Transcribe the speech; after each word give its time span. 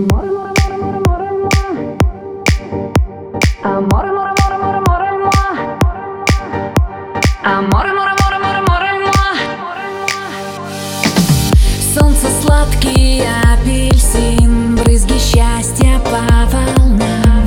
море, 0.00 0.30
море, 0.30 0.52
море, 0.60 0.76
море, 0.76 1.00
море, 1.06 1.30
море. 1.32 1.96
Море, 3.64 4.12
море, 4.12 4.32
море, 4.42 4.56
море, 4.58 4.80
море, 4.80 5.10
море. 5.12 5.46
Море, 7.72 7.92
море, 7.92 8.12
море, 8.20 8.38
море, 8.44 8.60
море, 8.68 8.92
море. 9.58 9.88
Солнце 11.94 12.26
сладкий 12.42 13.24
апельсин, 13.52 14.76
брызги 14.76 15.18
счастья 15.18 15.98
по 16.04 16.20
волнам. 16.54 17.44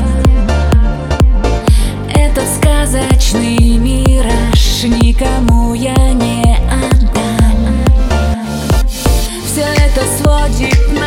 Этот 2.12 2.48
сказочный 2.58 3.78
мираж 3.78 4.84
никому 4.84 5.76
я 5.76 6.14
не 6.14 6.58
отдам. 6.68 7.60
Все 9.46 9.62
это 9.62 10.02
сводит 10.18 10.99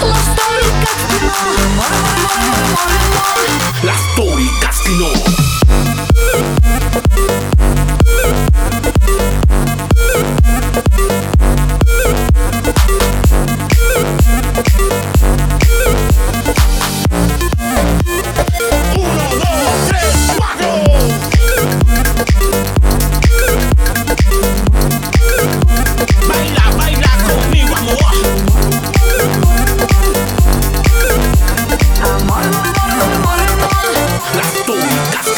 Lost 0.00 0.33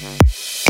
Yeah. 0.00 0.67